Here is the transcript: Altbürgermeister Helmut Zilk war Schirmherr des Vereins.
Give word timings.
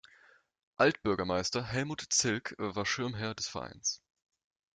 Altbürgermeister 0.77 1.63
Helmut 1.63 2.05
Zilk 2.09 2.55
war 2.57 2.87
Schirmherr 2.87 3.35
des 3.35 3.47
Vereins. 3.47 4.01